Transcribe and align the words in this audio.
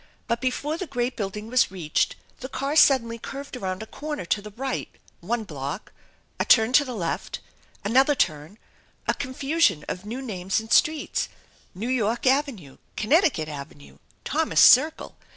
But 0.27 0.41
before 0.41 0.79
the 0.79 0.87
great 0.87 1.15
build 1.15 1.37
ing 1.37 1.45
was 1.45 1.69
reached 1.69 2.15
the 2.39 2.49
car 2.49 2.75
suddenly 2.75 3.19
curved 3.19 3.55
around 3.55 3.83
a 3.83 3.85
corner 3.85 4.25
to 4.25 4.41
the 4.41 4.49
right, 4.49 4.89
one 5.19 5.43
block, 5.43 5.91
a 6.39 6.43
turn 6.45 6.73
to 6.73 6.83
the 6.83 6.95
left, 6.95 7.37
another 7.85 8.15
turn, 8.15 8.57
a 9.07 9.13
confusion 9.13 9.85
of 9.87 10.03
new 10.03 10.19
names 10.23 10.59
and 10.59 10.73
streets! 10.73 11.29
New 11.75 11.87
York 11.87 12.25
Avenue 12.25 12.79
I 12.79 12.99
Connecticut 13.01 13.47
Avenue! 13.47 13.99
Thomas 14.25 14.59
Circle! 14.61 15.15